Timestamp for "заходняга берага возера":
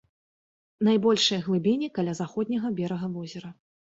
2.21-3.49